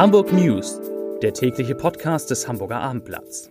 Hamburg 0.00 0.32
News, 0.32 0.80
der 1.20 1.34
tägliche 1.34 1.74
Podcast 1.74 2.30
des 2.30 2.48
Hamburger 2.48 2.80
Abendblatts. 2.80 3.50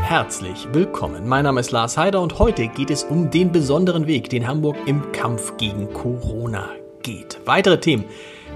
Herzlich 0.00 0.68
willkommen. 0.70 1.26
Mein 1.26 1.42
Name 1.42 1.58
ist 1.58 1.72
Lars 1.72 1.96
Heider 1.96 2.22
und 2.22 2.38
heute 2.38 2.68
geht 2.68 2.92
es 2.92 3.02
um 3.02 3.32
den 3.32 3.50
besonderen 3.50 4.06
Weg, 4.06 4.30
den 4.30 4.46
Hamburg 4.46 4.76
im 4.86 5.10
Kampf 5.10 5.56
gegen 5.56 5.92
Corona 5.92 6.68
geht. 7.02 7.40
Weitere 7.46 7.80
Themen. 7.80 8.04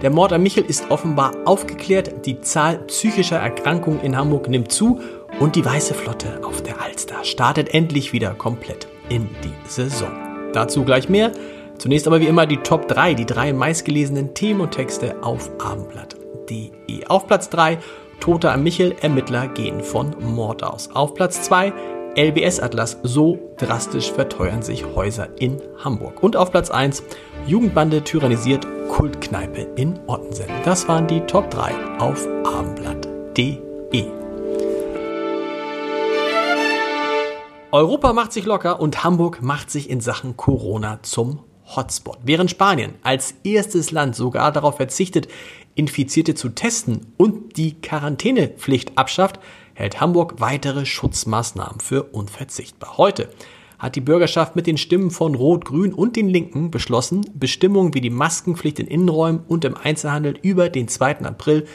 Der 0.02 0.10
Mord 0.10 0.32
an 0.32 0.44
Michel 0.44 0.64
ist 0.64 0.88
offenbar 0.92 1.32
aufgeklärt, 1.46 2.24
die 2.26 2.40
Zahl 2.42 2.78
psychischer 2.86 3.38
Erkrankungen 3.38 4.00
in 4.02 4.16
Hamburg 4.16 4.48
nimmt 4.48 4.70
zu 4.70 5.00
und 5.40 5.56
die 5.56 5.64
Weiße 5.64 5.94
Flotte 5.94 6.40
auf 6.44 6.62
der 6.62 6.80
Alster 6.80 7.24
startet 7.24 7.72
endlich 7.74 8.12
wieder 8.12 8.34
komplett 8.34 8.88
in 9.08 9.28
die 9.44 9.68
Saison. 9.68 10.10
Dazu 10.52 10.84
gleich 10.84 11.08
mehr. 11.08 11.32
Zunächst 11.78 12.06
aber 12.08 12.20
wie 12.20 12.26
immer 12.26 12.46
die 12.46 12.56
Top 12.58 12.88
3, 12.88 13.14
die 13.14 13.26
drei 13.26 13.52
meistgelesenen 13.52 14.34
Themen 14.34 14.60
und 14.60 14.72
Texte 14.72 15.22
auf 15.22 15.50
abendblatt.de. 15.60 17.06
Auf 17.06 17.26
Platz 17.26 17.48
3 17.50 17.78
Tote 18.20 18.50
am 18.50 18.64
Michel, 18.64 18.96
Ermittler 19.00 19.46
gehen 19.46 19.80
von 19.80 20.16
Mord 20.20 20.64
aus. 20.64 20.90
Auf 20.92 21.14
Platz 21.14 21.42
2 21.42 21.72
LBS-Atlas, 22.16 22.98
so 23.04 23.38
drastisch 23.58 24.10
verteuern 24.10 24.62
sich 24.62 24.84
Häuser 24.96 25.28
in 25.38 25.62
Hamburg. 25.84 26.20
Und 26.22 26.36
auf 26.36 26.50
Platz 26.50 26.70
1 26.70 27.04
Jugendbande 27.46 28.02
tyrannisiert 28.02 28.66
Kultkneipe 28.88 29.68
in 29.76 30.00
Ottensen. 30.08 30.46
Das 30.64 30.88
waren 30.88 31.06
die 31.06 31.20
Top 31.20 31.48
3 31.50 31.72
auf 32.00 32.26
abendblatt.de. 32.44 34.17
Europa 37.70 38.14
macht 38.14 38.32
sich 38.32 38.46
locker 38.46 38.80
und 38.80 39.04
Hamburg 39.04 39.42
macht 39.42 39.70
sich 39.70 39.90
in 39.90 40.00
Sachen 40.00 40.38
Corona 40.38 41.00
zum 41.02 41.40
Hotspot. 41.76 42.16
Während 42.24 42.50
Spanien 42.50 42.94
als 43.02 43.34
erstes 43.44 43.90
Land 43.90 44.16
sogar 44.16 44.52
darauf 44.52 44.76
verzichtet, 44.76 45.28
Infizierte 45.74 46.34
zu 46.34 46.48
testen 46.48 47.12
und 47.18 47.58
die 47.58 47.74
Quarantänepflicht 47.74 48.96
abschafft, 48.96 49.38
hält 49.74 50.00
Hamburg 50.00 50.36
weitere 50.38 50.86
Schutzmaßnahmen 50.86 51.80
für 51.80 52.04
unverzichtbar. 52.04 52.96
Heute 52.96 53.28
hat 53.78 53.96
die 53.96 54.00
Bürgerschaft 54.00 54.56
mit 54.56 54.66
den 54.66 54.78
Stimmen 54.78 55.10
von 55.10 55.34
Rot, 55.34 55.66
Grün 55.66 55.92
und 55.92 56.16
den 56.16 56.30
Linken 56.30 56.70
beschlossen, 56.70 57.30
Bestimmungen 57.34 57.92
wie 57.92 58.00
die 58.00 58.08
Maskenpflicht 58.08 58.78
in 58.78 58.86
Innenräumen 58.86 59.42
und 59.46 59.66
im 59.66 59.76
Einzelhandel 59.76 60.38
über 60.40 60.70
den 60.70 60.88
2. 60.88 61.18
April 61.18 61.66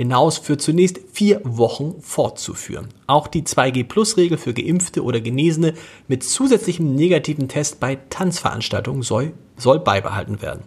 hinaus 0.00 0.38
für 0.38 0.56
zunächst 0.56 0.98
vier 1.12 1.42
Wochen 1.44 1.96
fortzuführen. 2.00 2.88
Auch 3.06 3.26
die 3.26 3.42
2G-Plus-Regel 3.42 4.38
für 4.38 4.54
Geimpfte 4.54 5.04
oder 5.04 5.20
Genesene 5.20 5.74
mit 6.08 6.24
zusätzlichem 6.24 6.94
negativen 6.94 7.48
Test 7.48 7.80
bei 7.80 7.98
Tanzveranstaltungen 8.08 9.02
soll, 9.02 9.32
soll 9.56 9.78
beibehalten 9.78 10.40
werden. 10.40 10.62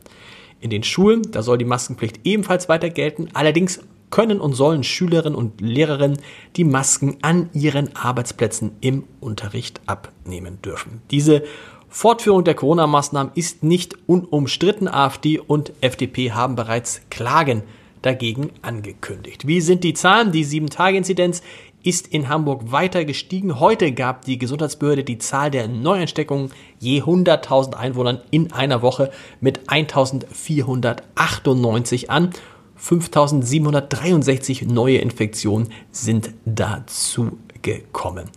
In 0.61 0.69
den 0.69 0.83
Schulen, 0.83 1.23
da 1.31 1.41
soll 1.41 1.57
die 1.57 1.65
Maskenpflicht 1.65 2.19
ebenfalls 2.25 2.69
weiter 2.69 2.91
gelten, 2.91 3.29
allerdings 3.33 3.81
können 4.11 4.39
und 4.39 4.53
sollen 4.53 4.83
Schülerinnen 4.83 5.35
und 5.35 5.59
Lehrerinnen 5.59 6.19
die 6.55 6.63
Masken 6.63 7.17
an 7.23 7.49
ihren 7.53 7.95
Arbeitsplätzen 7.95 8.73
im 8.81 9.05
Unterricht 9.19 9.81
abnehmen 9.87 10.61
dürfen. 10.61 11.01
Diese 11.09 11.43
Fortführung 11.89 12.43
der 12.43 12.53
Corona-Maßnahmen 12.53 13.31
ist 13.33 13.63
nicht 13.63 13.97
unumstritten. 14.05 14.87
AfD 14.87 15.39
und 15.39 15.73
FDP 15.81 16.31
haben 16.31 16.55
bereits 16.55 17.01
Klagen 17.09 17.63
dagegen 18.03 18.51
angekündigt. 18.61 19.47
Wie 19.47 19.61
sind 19.61 19.83
die 19.83 19.95
Zahlen? 19.95 20.31
Die 20.31 20.45
7-Tage-Inzidenz 20.45 21.41
ist 21.81 22.05
in 22.07 22.29
Hamburg 22.29 22.71
weiter 22.71 23.03
gestiegen. 23.03 23.59
Heute 23.59 23.91
gab 23.91 24.25
die 24.25 24.37
Gesundheitsbehörde 24.37 25.03
die 25.03 25.17
Zahl 25.17 25.49
der 25.51 25.67
Neuentsteckungen 25.67 26.51
je 26.79 27.01
100.000 27.01 27.73
Einwohnern 27.73 28.21
in 28.31 28.53
einer 28.53 28.81
Woche 28.81 29.11
mit 29.41 29.69
1.498 29.69 32.07
an 32.09 32.29
5763 32.75 34.67
neue 34.67 34.97
Infektionen 34.97 35.69
sind 35.91 36.31
dazu 36.45 37.37
gekommen. 37.61 38.29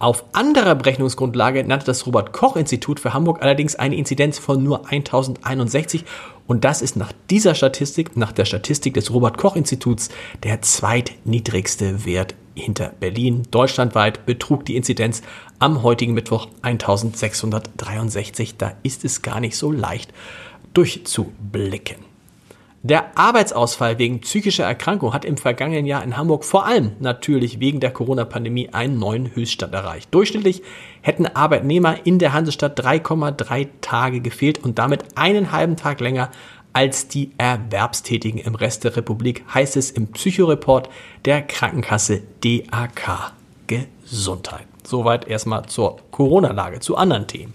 Auf 0.00 0.24
anderer 0.32 0.76
Berechnungsgrundlage 0.76 1.62
nannte 1.62 1.84
das 1.84 2.06
Robert 2.06 2.32
Koch 2.32 2.56
Institut 2.56 3.00
für 3.00 3.12
Hamburg 3.12 3.42
allerdings 3.42 3.76
eine 3.76 3.96
Inzidenz 3.96 4.38
von 4.38 4.62
nur 4.62 4.90
1061 4.90 6.06
und 6.46 6.64
das 6.64 6.80
ist 6.80 6.96
nach 6.96 7.12
dieser 7.28 7.54
Statistik, 7.54 8.16
nach 8.16 8.32
der 8.32 8.46
Statistik 8.46 8.94
des 8.94 9.12
Robert 9.12 9.36
Koch 9.36 9.56
Instituts, 9.56 10.08
der 10.42 10.62
zweitniedrigste 10.62 12.06
Wert 12.06 12.34
hinter 12.54 12.94
Berlin. 12.98 13.42
Deutschlandweit 13.50 14.24
betrug 14.24 14.64
die 14.64 14.76
Inzidenz 14.76 15.20
am 15.58 15.82
heutigen 15.82 16.14
Mittwoch 16.14 16.48
1663. 16.62 18.56
Da 18.56 18.72
ist 18.82 19.04
es 19.04 19.20
gar 19.20 19.40
nicht 19.40 19.54
so 19.54 19.70
leicht 19.70 20.14
durchzublicken. 20.72 22.09
Der 22.82 23.18
Arbeitsausfall 23.18 23.98
wegen 23.98 24.20
psychischer 24.20 24.64
Erkrankung 24.64 25.12
hat 25.12 25.26
im 25.26 25.36
vergangenen 25.36 25.84
Jahr 25.84 26.02
in 26.02 26.16
Hamburg 26.16 26.46
vor 26.46 26.64
allem 26.64 26.92
natürlich 26.98 27.60
wegen 27.60 27.78
der 27.78 27.90
Corona-Pandemie 27.90 28.70
einen 28.72 28.98
neuen 28.98 29.34
Höchststand 29.34 29.74
erreicht. 29.74 30.14
Durchschnittlich 30.14 30.62
hätten 31.02 31.26
Arbeitnehmer 31.26 32.06
in 32.06 32.18
der 32.18 32.32
Hansestadt 32.32 32.80
3,3 32.80 33.68
Tage 33.82 34.20
gefehlt 34.20 34.64
und 34.64 34.78
damit 34.78 35.18
einen 35.18 35.52
halben 35.52 35.76
Tag 35.76 36.00
länger 36.00 36.30
als 36.72 37.06
die 37.06 37.32
Erwerbstätigen 37.36 38.40
im 38.40 38.54
Rest 38.54 38.84
der 38.84 38.96
Republik, 38.96 39.44
heißt 39.52 39.76
es 39.76 39.90
im 39.90 40.06
Psychoreport 40.12 40.88
der 41.26 41.42
Krankenkasse 41.42 42.22
DAK 42.42 43.34
Gesundheit. 43.66 44.66
Soweit 44.84 45.28
erstmal 45.28 45.66
zur 45.66 45.98
Corona-Lage, 46.12 46.80
zu 46.80 46.96
anderen 46.96 47.26
Themen. 47.26 47.52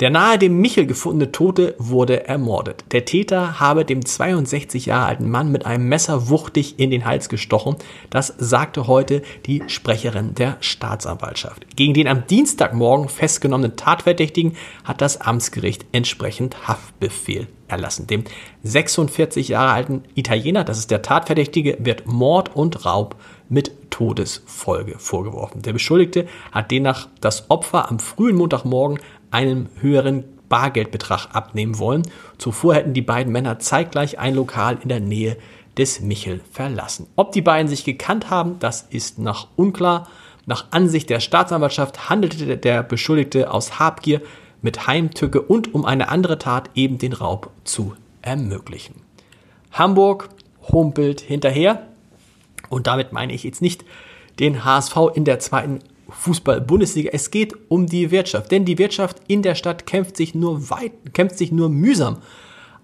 Der 0.00 0.10
nahe 0.10 0.38
dem 0.38 0.60
Michel 0.60 0.86
gefundene 0.86 1.32
Tote 1.32 1.74
wurde 1.78 2.28
ermordet. 2.28 2.84
Der 2.92 3.04
Täter 3.04 3.58
habe 3.58 3.84
dem 3.84 4.04
62 4.04 4.86
Jahre 4.86 5.06
alten 5.06 5.28
Mann 5.28 5.50
mit 5.50 5.66
einem 5.66 5.88
Messer 5.88 6.28
wuchtig 6.28 6.78
in 6.78 6.92
den 6.92 7.04
Hals 7.04 7.28
gestochen. 7.28 7.74
Das 8.08 8.32
sagte 8.38 8.86
heute 8.86 9.22
die 9.46 9.64
Sprecherin 9.66 10.36
der 10.36 10.56
Staatsanwaltschaft. 10.60 11.66
Gegen 11.74 11.94
den 11.94 12.06
am 12.06 12.28
Dienstagmorgen 12.28 13.08
festgenommenen 13.08 13.74
Tatverdächtigen 13.74 14.56
hat 14.84 15.00
das 15.00 15.20
Amtsgericht 15.20 15.84
entsprechend 15.90 16.68
Haftbefehl 16.68 17.48
erlassen. 17.66 18.06
Dem 18.06 18.22
46 18.62 19.48
Jahre 19.48 19.72
alten 19.72 20.04
Italiener, 20.14 20.62
das 20.62 20.78
ist 20.78 20.92
der 20.92 21.02
Tatverdächtige, 21.02 21.76
wird 21.80 22.06
Mord 22.06 22.54
und 22.54 22.84
Raub 22.84 23.16
mit 23.48 23.72
Todesfolge 23.90 24.98
vorgeworfen. 24.98 25.62
Der 25.62 25.72
Beschuldigte 25.72 26.26
hat 26.52 26.70
demnach 26.70 27.08
das 27.20 27.50
Opfer 27.50 27.90
am 27.90 27.98
frühen 27.98 28.36
Montagmorgen 28.36 29.00
einen 29.30 29.68
höheren 29.80 30.24
Bargeldbetrag 30.48 31.28
abnehmen 31.34 31.78
wollen. 31.78 32.02
Zuvor 32.38 32.74
hätten 32.74 32.94
die 32.94 33.02
beiden 33.02 33.32
Männer 33.32 33.58
zeitgleich 33.58 34.18
ein 34.18 34.34
Lokal 34.34 34.78
in 34.82 34.88
der 34.88 35.00
Nähe 35.00 35.36
des 35.76 36.00
Michel 36.00 36.40
verlassen. 36.50 37.06
Ob 37.16 37.32
die 37.32 37.42
beiden 37.42 37.68
sich 37.68 37.84
gekannt 37.84 38.30
haben, 38.30 38.58
das 38.58 38.82
ist 38.90 39.18
noch 39.18 39.48
unklar. 39.56 40.08
Nach 40.46 40.66
Ansicht 40.70 41.10
der 41.10 41.20
Staatsanwaltschaft 41.20 42.08
handelte 42.08 42.56
der 42.56 42.82
Beschuldigte 42.82 43.52
aus 43.52 43.78
Habgier 43.78 44.22
mit 44.62 44.86
Heimtücke 44.86 45.40
und 45.40 45.74
um 45.74 45.84
eine 45.84 46.08
andere 46.08 46.38
Tat 46.38 46.70
eben 46.74 46.98
den 46.98 47.12
Raub 47.12 47.50
zu 47.64 47.94
ermöglichen. 48.22 48.96
Hamburg 49.70 50.30
humpelt 50.72 51.20
hinterher 51.20 51.86
und 52.68 52.86
damit 52.86 53.12
meine 53.12 53.32
ich 53.32 53.44
jetzt 53.44 53.62
nicht 53.62 53.84
den 54.38 54.64
HSV 54.64 54.96
in 55.14 55.24
der 55.24 55.38
zweiten 55.38 55.80
Fußball-Bundesliga. 56.08 57.10
Es 57.12 57.30
geht 57.30 57.54
um 57.68 57.86
die 57.86 58.10
Wirtschaft, 58.10 58.50
denn 58.50 58.64
die 58.64 58.78
Wirtschaft 58.78 59.18
in 59.26 59.42
der 59.42 59.54
Stadt 59.54 59.86
kämpft 59.86 60.16
sich 60.16 60.34
nur 60.34 60.70
weit, 60.70 60.92
kämpft 61.12 61.38
sich 61.38 61.52
nur 61.52 61.68
mühsam 61.68 62.18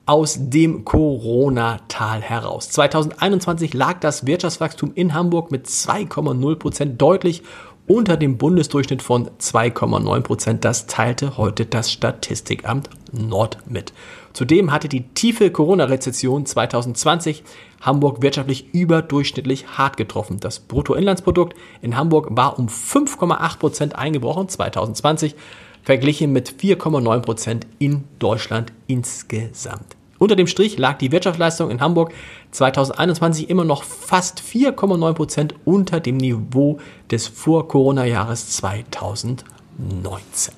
aus 0.06 0.36
dem 0.38 0.84
Corona-Tal 0.84 2.20
heraus. 2.20 2.68
2021 2.70 3.72
lag 3.72 4.00
das 4.00 4.26
Wirtschaftswachstum 4.26 4.92
in 4.94 5.14
Hamburg 5.14 5.50
mit 5.50 5.66
2,0 5.66 6.56
Prozent 6.56 7.00
deutlich 7.00 7.42
unter 7.86 8.16
dem 8.16 8.38
Bundesdurchschnitt 8.38 9.02
von 9.02 9.28
2,9 9.38 10.20
Prozent. 10.20 10.64
Das 10.64 10.86
teilte 10.86 11.36
heute 11.36 11.66
das 11.66 11.92
Statistikamt 11.92 12.88
Nord 13.12 13.58
mit. 13.66 13.92
Zudem 14.32 14.72
hatte 14.72 14.88
die 14.88 15.08
tiefe 15.08 15.50
Corona-Rezession 15.50 16.46
2020 16.46 17.44
Hamburg 17.80 18.22
wirtschaftlich 18.22 18.72
überdurchschnittlich 18.72 19.66
hart 19.78 19.96
getroffen. 19.96 20.40
Das 20.40 20.60
Bruttoinlandsprodukt 20.60 21.56
in 21.82 21.96
Hamburg 21.96 22.28
war 22.30 22.58
um 22.58 22.68
5,8 22.68 23.58
Prozent 23.58 23.96
eingebrochen 23.96 24.48
2020, 24.48 25.34
verglichen 25.82 26.32
mit 26.32 26.50
4,9 26.50 27.20
Prozent 27.20 27.66
in 27.78 28.04
Deutschland 28.18 28.72
insgesamt. 28.86 29.96
Unter 30.18 30.36
dem 30.36 30.46
Strich 30.46 30.78
lag 30.78 30.98
die 30.98 31.12
Wirtschaftsleistung 31.12 31.70
in 31.70 31.80
Hamburg 31.80 32.12
2021 32.52 33.50
immer 33.50 33.64
noch 33.64 33.82
fast 33.82 34.40
4,9 34.40 35.12
Prozent 35.14 35.54
unter 35.64 36.00
dem 36.00 36.16
Niveau 36.16 36.78
des 37.10 37.26
Vor-Corona-Jahres 37.26 38.50
2019. 38.56 40.54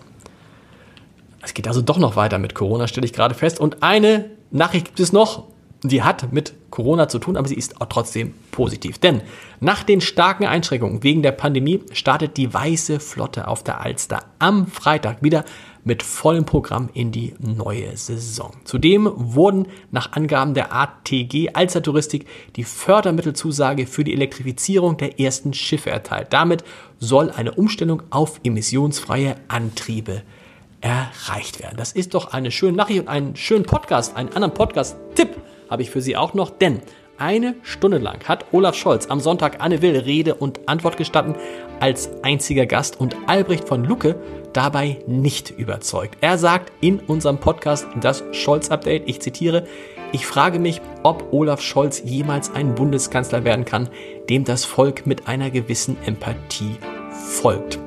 Es 1.43 1.55
geht 1.55 1.69
also 1.69 1.81
doch 1.81 1.99
noch 1.99 2.17
weiter 2.17 2.39
mit 2.39 2.55
Corona, 2.55 2.89
stelle 2.89 3.07
ich 3.07 3.13
gerade 3.13 3.35
fest. 3.35 3.61
Und 3.61 3.83
eine 3.83 4.31
Nachricht 4.51 4.87
gibt 4.87 5.01
es 5.01 5.13
noch. 5.13 5.45
Die 5.83 6.03
hat 6.03 6.33
mit 6.33 6.55
Corona 6.71 7.09
zu 7.09 7.19
tun, 7.19 7.37
aber 7.37 7.49
sie 7.49 7.55
ist 7.55 7.81
auch 7.81 7.87
trotzdem 7.87 8.35
positiv. 8.51 8.99
Denn 8.99 9.23
nach 9.61 9.83
den 9.83 10.01
starken 10.01 10.47
Einschränkungen 10.47 11.03
wegen 11.03 11.23
der 11.23 11.33
Pandemie 11.33 11.81
startet 11.93 12.37
die 12.37 12.53
Weiße 12.53 13.01
Flotte 13.01 13.49
auf 13.49 13.63
der 13.63 13.81
Alster 13.81 14.25
am 14.39 14.67
Freitag 14.67 15.23
wieder 15.23 15.45
mit 15.85 16.03
vollem 16.03 16.45
Programm 16.45 16.89
in 16.95 17.13
die 17.13 17.35
neue 17.39 17.97
Saison. 17.97 18.53
Zudem 18.65 19.09
wurden 19.15 19.69
nach 19.93 20.13
Angaben 20.13 20.53
der 20.53 20.75
ATG 20.75 21.51
Alster 21.55 21.81
Touristik 21.81 22.27
die 22.57 22.65
Fördermittelzusage 22.65 23.87
für 23.87 24.03
die 24.03 24.13
Elektrifizierung 24.13 24.97
der 24.97 25.21
ersten 25.21 25.55
Schiffe 25.55 25.91
erteilt. 25.91 26.33
Damit 26.33 26.65
soll 26.99 27.31
eine 27.31 27.53
Umstellung 27.53 28.03
auf 28.11 28.41
emissionsfreie 28.43 29.37
Antriebe 29.47 30.23
erreicht 30.81 31.61
werden. 31.61 31.77
Das 31.77 31.93
ist 31.93 32.15
doch 32.15 32.33
eine 32.33 32.51
schöne 32.51 32.77
Nachricht 32.77 33.01
und 33.01 33.09
einen 33.09 33.37
schönen 33.37 33.65
Podcast, 33.65 34.17
einen 34.17 34.31
anderen 34.31 34.55
Podcast-Tipp 34.55 35.37
habe 35.71 35.83
ich 35.83 35.91
für 35.91 36.01
Sie 36.01 36.17
auch 36.17 36.35
noch, 36.35 36.51
denn 36.51 36.81
eine 37.19 37.55
Stunde 37.63 37.99
lang 37.99 38.23
hat 38.29 38.45
Olaf 38.53 38.75
Scholz 38.75 39.07
am 39.07 39.21
Sonntag 39.21 39.61
Anne 39.61 39.81
Will 39.81 39.97
Rede 39.97 40.35
und 40.35 40.69
Antwort 40.69 40.99
gestatten 40.99 41.35
als 41.81 42.11
einziger 42.23 42.67
Gast 42.67 43.01
und 43.01 43.17
Albrecht 43.27 43.67
von 43.67 43.85
Lucke 43.85 44.17
dabei 44.53 44.99
nicht 45.07 45.51
überzeugt. 45.51 46.19
Er 46.21 46.37
sagt 46.37 46.73
in 46.81 47.01
unserem 47.01 47.39
Podcast 47.39 47.87
das 48.01 48.23
Scholz-Update, 48.33 49.09
ich 49.09 49.21
zitiere, 49.21 49.67
ich 50.13 50.27
frage 50.27 50.59
mich, 50.59 50.81
ob 51.03 51.33
Olaf 51.33 51.61
Scholz 51.61 52.03
jemals 52.05 52.55
ein 52.55 52.75
Bundeskanzler 52.75 53.45
werden 53.45 53.65
kann, 53.65 53.89
dem 54.29 54.45
das 54.45 54.65
Volk 54.65 55.07
mit 55.07 55.27
einer 55.27 55.51
gewissen 55.51 55.97
Empathie 56.05 56.77
folgt. 57.11 57.79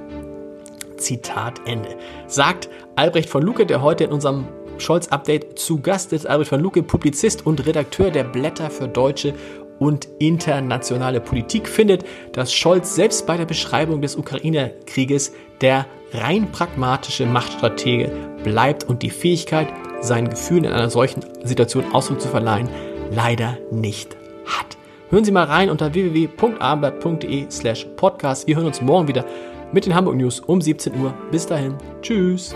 Zitat 0.98 1.62
Ende. 1.66 1.96
Sagt 2.28 2.70
Albrecht 2.96 3.30
von 3.30 3.42
Lucke, 3.42 3.66
der 3.66 3.82
heute 3.82 4.04
in 4.04 4.12
unserem 4.12 4.48
Scholz-Update 4.80 5.60
zu 5.60 5.82
Gast 5.82 6.14
ist 6.14 6.28
Albrecht 6.28 6.50
von 6.50 6.62
Lucke, 6.62 6.84
Publizist 6.84 7.46
und 7.46 7.66
Redakteur 7.66 8.12
der 8.12 8.24
Blätter 8.24 8.70
für 8.70 8.88
deutsche 8.88 9.34
und 9.80 10.08
internationale 10.20 11.22
Politik, 11.22 11.68
findet, 11.68 12.04
dass 12.34 12.54
Scholz 12.54 12.96
selbst 12.96 13.26
bei 13.26 13.38
der 13.38 13.46
Beschreibung 13.46 14.02
des 14.02 14.16
Ukraine-Krieges 14.16 15.34
der 15.62 15.86
rein 16.14 16.52
pragmatische 16.52 17.26
Machtstratege 17.26 18.12
bleibt 18.44 18.84
und 18.84 19.04
die 19.04 19.10
Fähigkeit, 19.10 19.68
seinen 20.02 20.30
Gefühlen 20.30 20.66
in 20.66 20.72
einer 20.72 20.90
solchen 20.90 21.24
Situation 21.44 21.92
Ausdruck 21.92 22.22
zu 22.22 22.28
verleihen, 22.28 22.70
leider 23.12 23.58
nicht 23.72 24.16
hat. 24.46 24.78
Hören 25.10 25.26
Sie 25.26 25.32
mal 25.32 25.46
rein 25.46 25.70
unter 25.70 25.94
www.abendblatt.de 25.94 27.50
slash 27.50 27.86
podcast. 27.96 28.48
Wir 28.48 28.56
hören 28.56 28.68
uns 28.68 28.82
morgen 28.82 29.08
wieder 29.08 29.26
mit 29.72 29.86
den 29.86 29.96
Hamburg 29.96 30.16
News 30.16 30.40
um 30.40 30.62
17 30.62 31.00
Uhr. 31.00 31.14
Bis 31.32 31.46
dahin. 31.46 31.76
Tschüss. 32.02 32.56